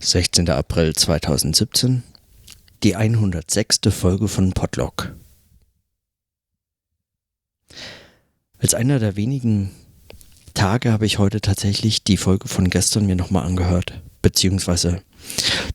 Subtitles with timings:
[0.00, 0.48] 16.
[0.48, 2.04] April 2017,
[2.84, 3.80] die 106.
[3.90, 5.14] Folge von Podlock.
[8.58, 9.72] Als einer der wenigen
[10.54, 15.02] Tage habe ich heute tatsächlich die Folge von gestern mir nochmal angehört, beziehungsweise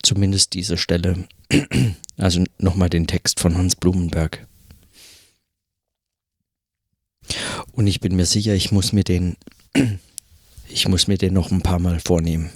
[0.02, 1.28] zumindest diese Stelle,
[2.18, 4.48] also nochmal den Text von Hans Blumenberg.
[7.74, 9.36] Und ich bin mir sicher, ich muss mir den,
[10.70, 12.52] ich muss mir den noch ein paar Mal vornehmen.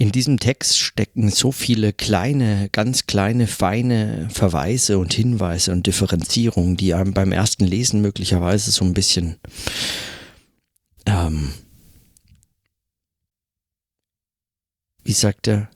[0.00, 6.78] In diesem Text stecken so viele kleine, ganz kleine, feine Verweise und Hinweise und Differenzierungen,
[6.78, 9.36] die einem beim ersten Lesen möglicherweise so ein bisschen
[11.04, 11.52] ähm,
[15.04, 15.68] wie sagt er,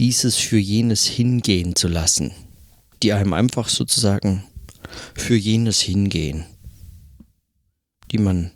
[0.00, 2.32] dieses für jenes hingehen zu lassen,
[3.04, 4.42] die einem einfach sozusagen
[5.14, 6.46] für jenes hingehen,
[8.10, 8.50] die man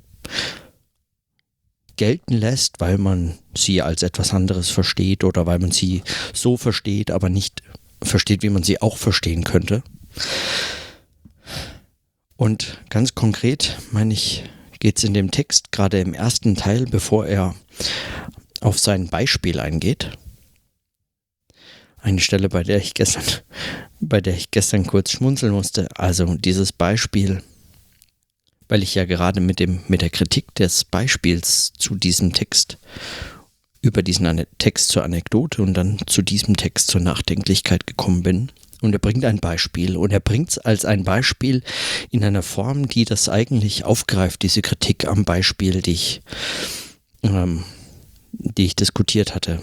[1.96, 6.02] gelten lässt, weil man sie als etwas anderes versteht oder weil man sie
[6.32, 7.62] so versteht, aber nicht
[8.02, 9.82] versteht, wie man sie auch verstehen könnte.
[12.36, 14.44] Und ganz konkret, meine ich,
[14.78, 17.54] geht es in dem Text, gerade im ersten Teil, bevor er
[18.60, 20.10] auf sein Beispiel eingeht.
[21.98, 23.24] Eine Stelle, bei der ich gestern,
[24.00, 25.88] bei der ich gestern kurz schmunzeln musste.
[25.96, 27.42] Also dieses Beispiel
[28.68, 32.78] weil ich ja gerade mit, dem, mit der Kritik des Beispiels zu diesem Text
[33.86, 38.52] über diesen Text zur Anekdote und dann zu diesem Text zur Nachdenklichkeit gekommen bin.
[38.82, 41.62] Und er bringt ein Beispiel und er bringt es als ein Beispiel
[42.10, 46.22] in einer Form, die das eigentlich aufgreift, diese Kritik am Beispiel, die ich,
[47.22, 47.64] ähm,
[48.32, 49.62] die ich diskutiert hatte.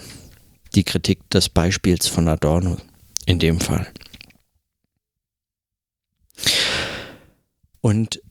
[0.73, 2.77] Die Kritik des Beispiels von Adorno
[3.25, 3.87] in dem Fall.
[7.81, 8.22] Und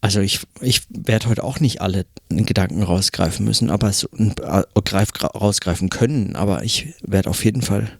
[0.00, 5.08] also ich, ich werde heute auch nicht alle Gedanken rausgreifen müssen, aber es äh, greif,
[5.22, 7.90] rausgreifen können, aber ich werde auf jeden Fall,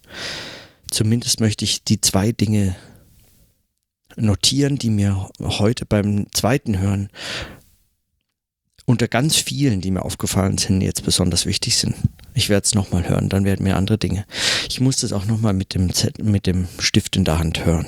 [0.91, 2.76] zumindest möchte ich die zwei Dinge
[4.16, 7.09] notieren, die mir heute beim zweiten Hören
[8.86, 11.94] unter ganz vielen, die mir aufgefallen sind, jetzt besonders wichtig sind.
[12.34, 14.26] Ich werde es nochmal hören, dann werden mir andere Dinge.
[14.69, 15.91] Ich muss das auch nochmal mit dem,
[16.22, 17.86] mit dem Stift in der Hand hören.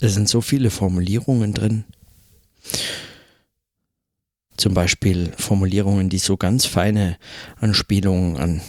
[0.00, 1.84] Da sind so viele Formulierungen drin.
[4.56, 7.18] Zum Beispiel Formulierungen, die so ganz feine
[7.60, 8.60] Anspielungen an,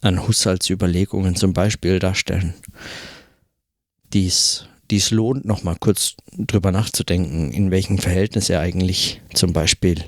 [0.00, 2.54] an Husserls Überlegungen zum Beispiel darstellen.
[4.12, 10.04] Dies, dies lohnt, nochmal kurz drüber nachzudenken, in welchem Verhältnis er eigentlich zum Beispiel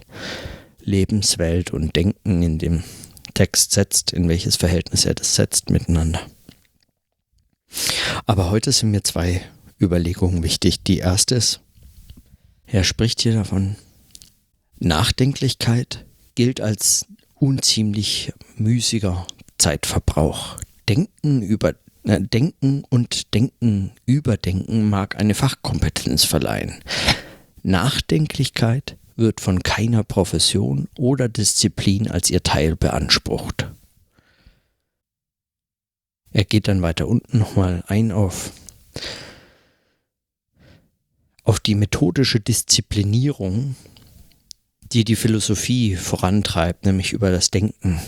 [0.81, 2.85] Lebenswelt und Denken in dem
[3.35, 6.21] Text setzt, in welches Verhältnis er das setzt miteinander.
[8.27, 9.43] Aber heute sind mir zwei
[9.81, 10.83] Überlegungen wichtig.
[10.83, 11.61] Die erste ist,
[12.67, 13.77] er spricht hier davon,
[14.79, 16.05] Nachdenklichkeit
[16.35, 19.27] gilt als unziemlich müßiger
[19.59, 20.59] Zeitverbrauch.
[20.89, 26.75] Denken über äh, Denken und Denken überdenken mag eine Fachkompetenz verleihen.
[27.63, 33.71] Nachdenklichkeit wird von keiner Profession oder Disziplin als ihr Teil beansprucht.
[36.33, 38.53] Er geht dann weiter unten nochmal ein auf
[41.47, 43.77] auf die methodische Disziplinierung,
[44.93, 48.01] die die Philosophie vorantreibt, nämlich über das Denken.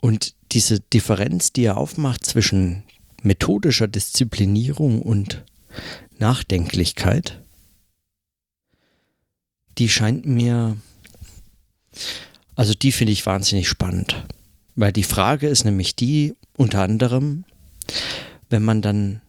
[0.00, 2.84] Und diese Differenz, die er aufmacht zwischen
[3.22, 5.44] methodischer Disziplinierung und
[6.18, 7.42] Nachdenklichkeit,
[9.78, 10.76] die scheint mir,
[12.54, 14.24] also die finde ich wahnsinnig spannend.
[14.76, 17.44] Weil die Frage ist nämlich die, unter anderem,
[18.48, 19.22] wenn man dann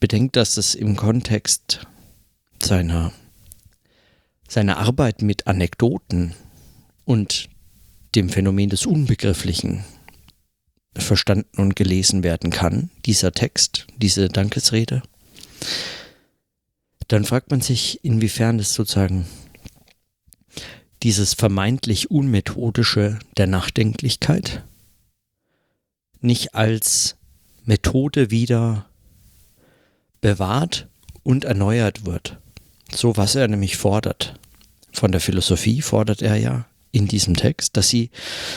[0.00, 1.86] bedenkt, dass es im Kontext
[2.62, 3.12] seiner,
[4.48, 6.34] seiner Arbeit mit Anekdoten
[7.04, 7.48] und
[8.14, 9.84] dem Phänomen des Unbegrifflichen
[10.94, 15.02] verstanden und gelesen werden kann, dieser Text, diese Dankesrede,
[17.08, 19.26] dann fragt man sich, inwiefern es sozusagen
[21.02, 24.64] dieses vermeintlich Unmethodische der Nachdenklichkeit
[26.20, 27.16] nicht als
[27.64, 28.88] Methode wieder
[30.20, 30.88] bewahrt
[31.22, 32.38] und erneuert wird.
[32.92, 34.38] So was er nämlich fordert.
[34.92, 38.10] Von der Philosophie fordert er ja in diesem Text, dass sie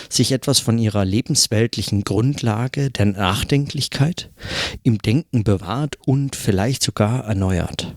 [0.07, 4.29] sich etwas von ihrer lebensweltlichen Grundlage der Nachdenklichkeit
[4.83, 7.95] im Denken bewahrt und vielleicht sogar erneuert.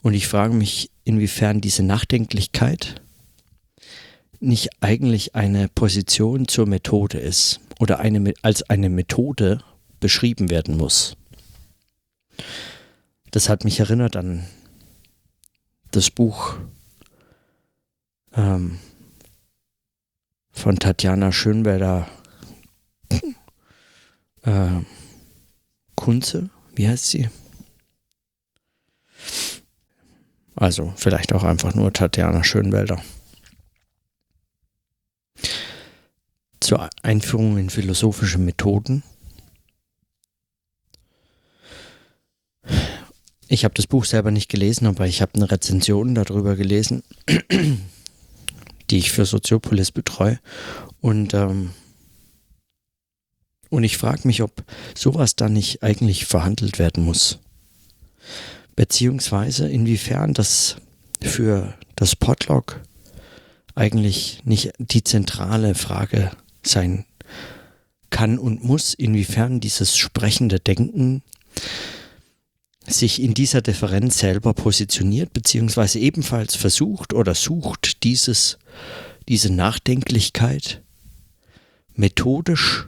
[0.00, 3.02] Und ich frage mich, inwiefern diese Nachdenklichkeit
[4.40, 9.62] nicht eigentlich eine Position zur Methode ist oder eine, als eine Methode
[10.00, 11.16] beschrieben werden muss.
[13.30, 14.46] Das hat mich erinnert an
[15.90, 16.56] das Buch
[18.34, 18.78] ähm,
[20.50, 22.08] von Tatjana Schönwälder
[24.42, 24.80] äh,
[25.96, 27.28] Kunze, wie heißt sie?
[30.54, 33.02] Also vielleicht auch einfach nur Tatjana Schönwälder.
[36.60, 39.02] Zur Einführung in philosophische Methoden.
[43.52, 47.02] Ich habe das Buch selber nicht gelesen, aber ich habe eine Rezension darüber gelesen,
[48.90, 50.38] die ich für Soziopolis betreue.
[51.00, 51.70] Und, ähm,
[53.68, 54.64] und ich frage mich, ob
[54.94, 57.40] sowas da nicht eigentlich verhandelt werden muss
[58.74, 60.76] beziehungsweise inwiefern das
[61.20, 62.80] für das Podlog
[63.74, 66.30] eigentlich nicht die zentrale Frage
[66.62, 67.04] sein
[68.08, 71.22] kann und muss, inwiefern dieses sprechende Denken
[72.86, 78.58] sich in dieser Differenz selber positioniert, beziehungsweise ebenfalls versucht oder sucht, dieses,
[79.28, 80.82] diese Nachdenklichkeit
[81.94, 82.86] methodisch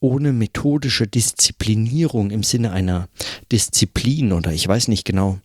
[0.00, 3.08] ohne methodische Disziplinierung im Sinne einer
[3.50, 5.38] Disziplin oder ich weiß nicht genau,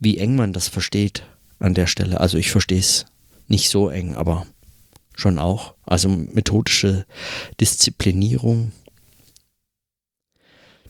[0.00, 1.22] wie eng man das versteht
[1.58, 2.20] an der Stelle.
[2.20, 3.06] Also ich verstehe es
[3.48, 4.46] nicht so eng, aber
[5.14, 5.74] schon auch.
[5.84, 7.06] Also methodische
[7.60, 8.72] Disziplinierung,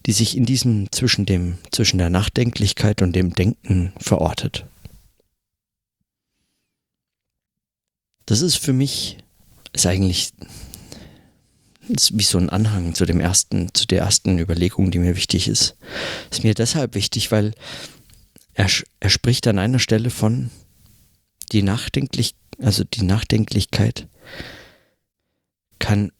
[0.07, 4.65] die sich in diesem zwischen dem, zwischen der Nachdenklichkeit und dem Denken verortet.
[8.25, 9.17] Das ist für mich,
[9.73, 10.31] ist eigentlich
[11.89, 15.47] ist wie so ein Anhang zu dem ersten, zu der ersten Überlegung, die mir wichtig
[15.47, 15.75] ist.
[16.31, 17.53] Ist mir deshalb wichtig, weil
[18.53, 18.67] er,
[18.99, 20.51] er spricht an einer Stelle von
[21.51, 24.07] die Nachdenklich, also die Nachdenklichkeit
[25.79, 26.11] kann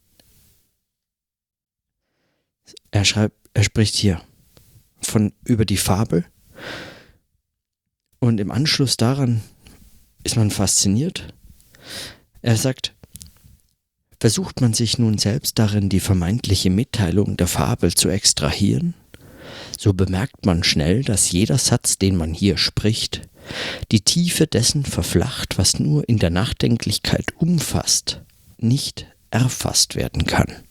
[2.92, 4.22] er schreibt, er spricht hier
[5.02, 6.24] von über die Fabel
[8.20, 9.42] und im Anschluss daran
[10.24, 11.34] ist man fasziniert.
[12.44, 12.94] Er sagt,
[14.20, 18.96] Versucht man sich nun selbst darin, die vermeintliche Mitteilung der Fabel zu extrahieren,
[19.78, 23.22] so bemerkt man schnell, dass jeder Satz, den man hier spricht,
[23.92, 28.22] die Tiefe dessen verflacht, was nur in der Nachdenklichkeit umfasst,
[28.58, 30.67] nicht erfasst werden kann.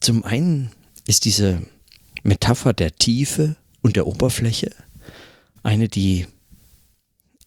[0.00, 0.70] Zum einen
[1.06, 1.62] ist diese
[2.22, 4.70] Metapher der Tiefe und der Oberfläche
[5.62, 6.26] eine, die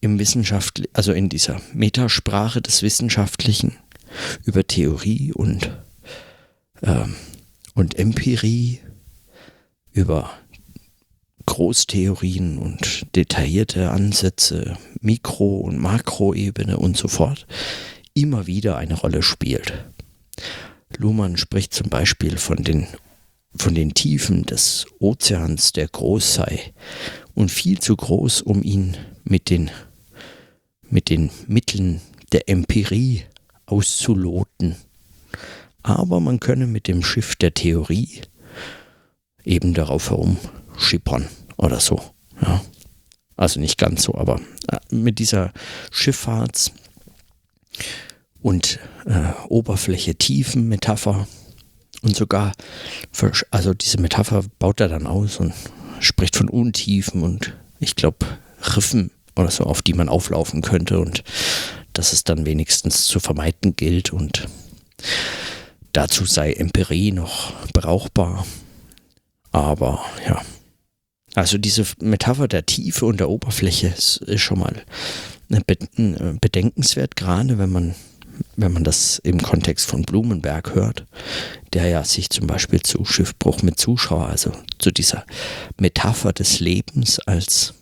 [0.02, 3.78] im Wissenschaftlichen, also in dieser Metasprache des Wissenschaftlichen
[4.44, 5.72] über Theorie und,
[6.82, 7.06] äh,
[7.74, 8.80] und Empirie,
[9.92, 10.32] über
[11.46, 17.48] Großtheorien und detaillierte Ansätze, Mikro- und Makroebene und so fort,
[18.14, 19.74] immer wieder eine Rolle spielt.
[20.98, 22.88] Luhmann spricht zum Beispiel von den,
[23.56, 26.74] von den Tiefen des Ozeans, der groß sei
[27.34, 29.72] und viel zu groß, um ihn mit den
[30.94, 32.02] mit den Mitteln
[32.32, 33.24] der Empirie
[33.66, 34.76] auszuloten.
[35.82, 38.22] Aber man könne mit dem Schiff der Theorie
[39.44, 42.02] eben darauf herumschippern oder so.
[42.42, 42.64] Ja.
[43.36, 45.52] Also nicht ganz so, aber äh, mit dieser
[45.92, 46.72] Schifffahrts-
[48.44, 51.28] und äh, Oberfläche Tiefen Metapher
[52.04, 52.52] und sogar,
[53.12, 55.54] für, also diese Metapher baut er dann aus und
[56.00, 58.26] spricht von Untiefen und ich glaube
[58.76, 61.24] Riffen oder so, auf die man auflaufen könnte und
[61.94, 64.48] dass es dann wenigstens zu vermeiden gilt und
[65.94, 68.46] dazu sei Empirie noch brauchbar.
[69.52, 70.42] Aber ja,
[71.36, 74.84] also diese Metapher der Tiefe und der Oberfläche ist, ist schon mal
[76.42, 77.96] bedenkenswert, gerade wenn man
[78.56, 81.06] wenn man das im Kontext von Blumenberg hört,
[81.74, 85.26] der ja sich zum Beispiel zu Schiffbruch mit Zuschauer, also zu dieser
[85.80, 87.74] Metapher des Lebens als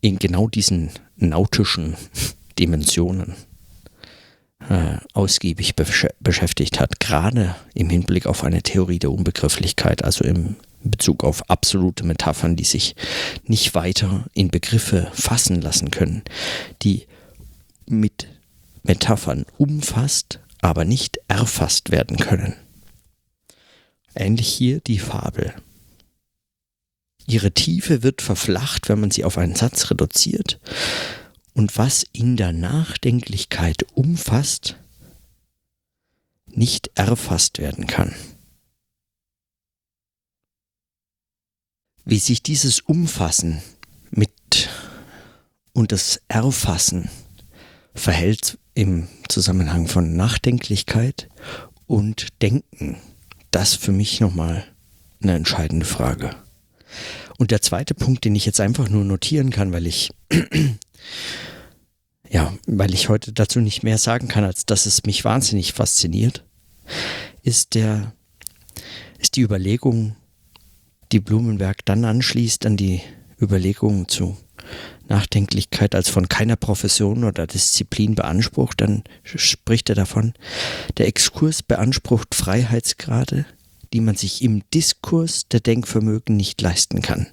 [0.00, 1.96] in genau diesen nautischen
[2.58, 3.34] Dimensionen
[4.68, 10.56] äh, ausgiebig besch beschäftigt hat, gerade im Hinblick auf eine Theorie der Unbegrifflichkeit, also im
[10.82, 12.94] Bezug auf absolute Metaphern, die sich
[13.44, 16.22] nicht weiter in Begriffe fassen lassen können,
[16.82, 17.06] die
[17.86, 18.28] mit
[18.82, 22.54] Metaphern umfasst, aber nicht erfasst werden können.
[24.14, 25.54] Ähnlich hier die Fabel.
[27.26, 30.60] Ihre Tiefe wird verflacht, wenn man sie auf einen Satz reduziert.
[31.54, 34.76] Und was in der Nachdenklichkeit umfasst,
[36.46, 38.14] nicht erfasst werden kann.
[42.04, 43.62] Wie sich dieses Umfassen
[44.10, 44.68] mit
[45.72, 47.08] und das Erfassen
[47.94, 51.28] verhält im Zusammenhang von Nachdenklichkeit
[51.86, 52.98] und Denken
[53.50, 54.64] das für mich nochmal
[55.22, 56.30] eine entscheidende Frage.
[57.38, 60.10] Und der zweite Punkt, den ich jetzt einfach nur notieren kann, weil ich
[62.30, 66.44] ja, weil ich heute dazu nicht mehr sagen kann, als dass es mich wahnsinnig fasziniert,
[67.42, 68.12] ist der,
[69.18, 70.16] ist die Überlegung,
[71.12, 73.00] die Blumenberg dann anschließt an die
[73.40, 74.36] Überlegung zu
[75.08, 80.34] Nachdenklichkeit als von keiner Profession oder Disziplin beansprucht, dann spricht er davon,
[80.96, 83.46] der Exkurs beansprucht Freiheitsgrade,
[83.92, 87.28] die man sich im Diskurs der Denkvermögen nicht leisten kann.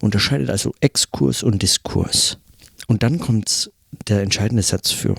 [0.00, 2.38] Unterscheidet also Exkurs und Diskurs.
[2.86, 3.70] Und dann kommt
[4.08, 5.14] der entscheidende Satz für,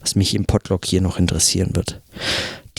[0.00, 2.02] was mich im Podlog hier noch interessieren wird.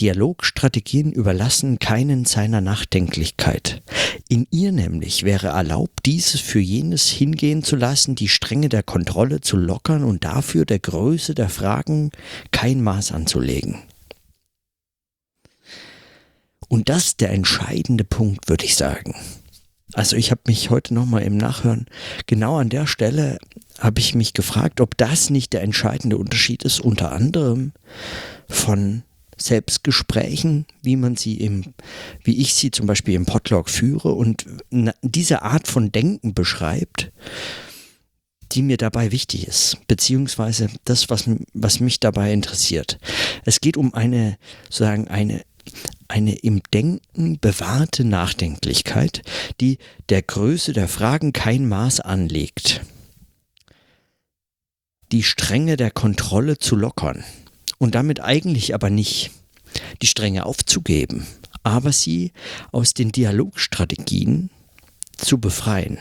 [0.00, 3.82] Dialogstrategien überlassen keinen seiner Nachdenklichkeit.
[4.28, 9.40] In ihr nämlich wäre erlaubt, dieses für jenes hingehen zu lassen, die Stränge der Kontrolle
[9.40, 12.10] zu lockern und dafür der Größe der Fragen
[12.50, 13.82] kein Maß anzulegen.
[16.68, 19.14] Und das ist der entscheidende Punkt, würde ich sagen.
[19.94, 21.86] Also ich habe mich heute nochmal im Nachhören,
[22.26, 23.38] genau an der Stelle
[23.78, 27.72] habe ich mich gefragt, ob das nicht der entscheidende Unterschied ist, unter anderem
[28.48, 29.02] von
[29.40, 31.74] Selbstgesprächen, wie man sie im,
[32.22, 34.46] wie ich sie zum Beispiel im Podlog führe und
[35.02, 37.12] diese Art von Denken beschreibt,
[38.52, 42.98] die mir dabei wichtig ist, beziehungsweise das, was, was mich dabei interessiert.
[43.44, 45.42] Es geht um eine, sozusagen eine
[46.08, 49.22] eine im Denken bewahrte Nachdenklichkeit,
[49.60, 49.78] die
[50.08, 52.80] der Größe der Fragen kein Maß anlegt.
[55.12, 57.24] Die Strenge der Kontrolle zu lockern
[57.78, 59.30] und damit eigentlich aber nicht
[60.02, 61.26] die Strenge aufzugeben,
[61.62, 62.32] aber sie
[62.72, 64.50] aus den Dialogstrategien
[65.16, 65.98] zu befreien.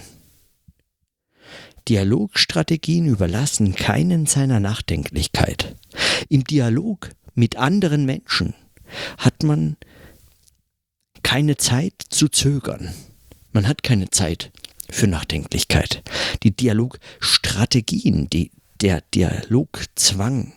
[1.88, 5.76] Dialogstrategien überlassen keinen seiner Nachdenklichkeit.
[6.30, 8.54] Im Dialog mit anderen Menschen
[9.18, 9.78] hat man
[11.24, 12.94] keine Zeit zu zögern.
[13.52, 14.52] Man hat keine Zeit
[14.90, 16.04] für Nachdenklichkeit.
[16.44, 20.54] Die Dialogstrategien, die, der Dialogzwang,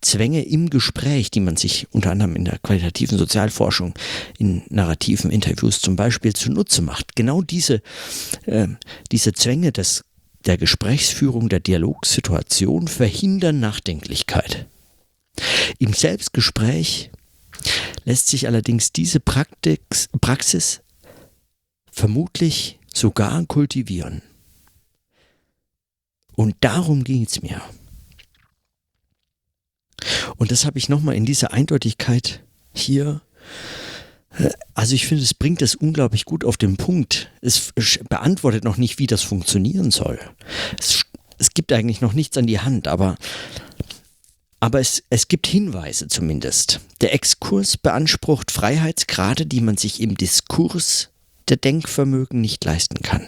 [0.00, 3.94] Zwänge im Gespräch, die man sich unter anderem in der qualitativen Sozialforschung,
[4.38, 7.16] in narrativen Interviews zum Beispiel zunutze macht.
[7.16, 7.82] Genau diese,
[8.46, 8.68] äh,
[9.12, 10.02] diese Zwänge des,
[10.46, 14.66] der Gesprächsführung, der Dialogsituation verhindern Nachdenklichkeit.
[15.78, 17.10] Im Selbstgespräch
[18.04, 19.82] lässt sich allerdings diese Praktik,
[20.20, 20.80] Praxis
[21.90, 24.22] vermutlich sogar kultivieren.
[26.34, 27.60] Und darum ging es mir.
[30.40, 32.42] Und das habe ich nochmal in dieser Eindeutigkeit
[32.72, 33.20] hier.
[34.38, 37.30] Äh, also ich finde, es bringt es unglaublich gut auf den Punkt.
[37.42, 37.74] Es
[38.08, 40.18] beantwortet noch nicht, wie das funktionieren soll.
[40.78, 41.04] Es,
[41.36, 43.16] es gibt eigentlich noch nichts an die Hand, aber
[44.60, 46.80] aber es, es gibt Hinweise zumindest.
[47.02, 51.10] Der Exkurs beansprucht Freiheitsgrade, die man sich im Diskurs
[51.50, 53.26] der Denkvermögen nicht leisten kann.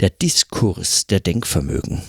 [0.00, 2.02] Der Diskurs der Denkvermögen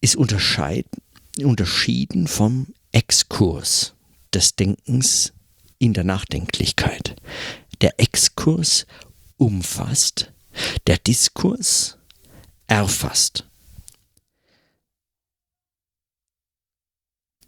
[0.00, 3.96] ist unterschieden vom Exkurs
[4.32, 5.32] des Denkens
[5.78, 7.16] in der Nachdenklichkeit.
[7.80, 8.86] Der Exkurs
[9.36, 10.32] umfasst,
[10.86, 11.98] der Diskurs
[12.68, 13.50] erfasst.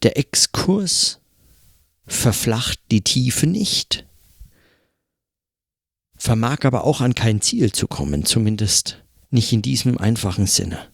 [0.03, 1.21] Der Exkurs
[2.09, 4.05] verflacht die Tiefe nicht,
[6.17, 10.91] vermag aber auch an kein Ziel zu kommen, zumindest nicht in diesem einfachen Sinne.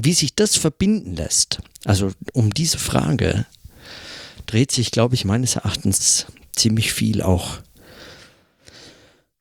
[0.00, 3.46] Wie sich das verbinden lässt, also um diese Frage
[4.46, 7.58] dreht sich, glaube ich, meines Erachtens ziemlich viel auch,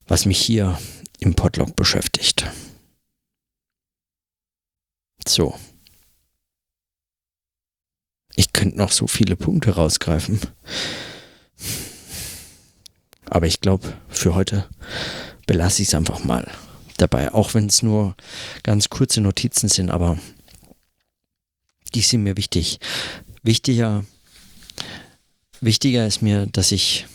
[0.07, 0.79] was mich hier
[1.19, 2.47] im Podlog beschäftigt.
[5.27, 5.53] So.
[8.35, 10.39] Ich könnte noch so viele Punkte rausgreifen.
[13.25, 14.67] Aber ich glaube, für heute
[15.45, 16.49] belasse ich es einfach mal
[16.97, 18.15] dabei, auch wenn es nur
[18.63, 20.17] ganz kurze Notizen sind, aber
[21.95, 22.79] die sind mir wichtig.
[23.43, 24.03] Wichtiger,
[25.61, 27.05] wichtiger ist mir, dass ich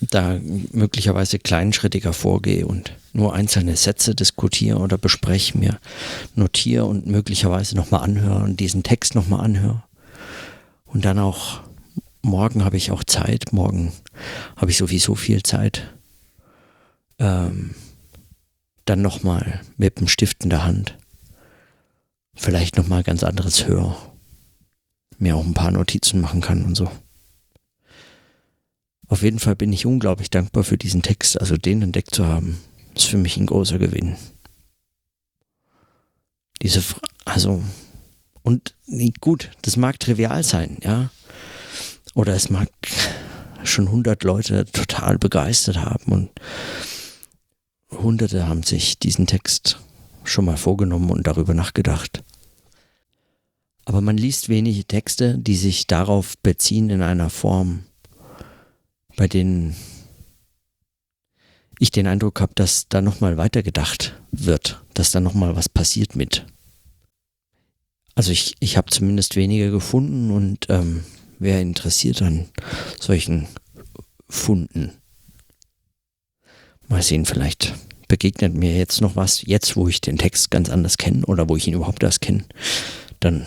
[0.00, 0.38] da
[0.70, 5.78] möglicherweise kleinschrittiger vorgehe und nur einzelne Sätze diskutiere oder bespreche, mir
[6.36, 9.82] notiere und möglicherweise nochmal anhöre und diesen Text nochmal anhöre
[10.92, 11.60] und dann auch,
[12.20, 13.92] morgen habe ich auch Zeit, morgen
[14.56, 15.90] habe ich sowieso viel Zeit.
[17.18, 17.74] Ähm,
[18.84, 20.98] dann nochmal mit dem Stift in der Hand.
[22.34, 23.96] Vielleicht nochmal ganz anderes höre.
[25.22, 26.90] Mir auch ein paar Notizen machen kann und so.
[29.06, 31.40] Auf jeden Fall bin ich unglaublich dankbar für diesen Text.
[31.40, 32.58] Also den entdeckt zu haben,
[32.96, 34.16] ist für mich ein großer Gewinn.
[36.60, 36.82] Diese,
[37.24, 37.62] also
[38.42, 38.74] und
[39.20, 41.10] gut, das mag trivial sein, ja.
[42.14, 42.68] Oder es mag
[43.62, 46.30] schon hundert Leute total begeistert haben und
[47.92, 49.78] hunderte haben sich diesen Text
[50.24, 52.24] schon mal vorgenommen und darüber nachgedacht.
[53.84, 57.84] Aber man liest wenige Texte, die sich darauf beziehen in einer Form,
[59.16, 59.76] bei denen
[61.78, 66.46] ich den Eindruck habe, dass da nochmal weitergedacht wird, dass da nochmal was passiert mit.
[68.14, 71.02] Also ich, ich habe zumindest wenige gefunden und ähm,
[71.38, 72.46] wer interessiert an
[73.00, 73.48] solchen
[74.28, 74.92] Funden.
[76.88, 77.74] Mal sehen, vielleicht
[78.06, 81.56] begegnet mir jetzt noch was, jetzt wo ich den Text ganz anders kenne oder wo
[81.56, 82.44] ich ihn überhaupt erst kenne,
[83.18, 83.46] dann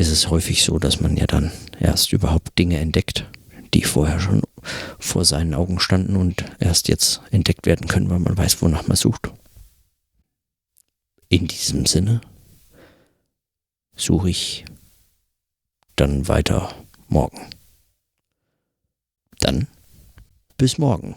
[0.00, 3.26] ist es häufig so, dass man ja dann erst überhaupt Dinge entdeckt,
[3.74, 4.40] die vorher schon
[4.98, 8.96] vor seinen Augen standen und erst jetzt entdeckt werden können, weil man weiß, wonach man
[8.96, 9.30] sucht.
[11.28, 12.22] In diesem Sinne
[13.94, 14.64] suche ich
[15.96, 16.74] dann weiter
[17.08, 17.50] morgen.
[19.40, 19.68] Dann
[20.56, 21.14] bis morgen.